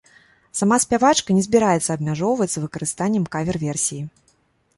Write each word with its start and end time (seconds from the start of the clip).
Сама 0.61 0.77
спявачка 0.85 1.29
не 1.39 1.43
збіраецца 1.47 1.89
абмяжоўвацца 1.97 2.65
выкананнем 2.65 3.29
кавер-версіі. 3.37 4.01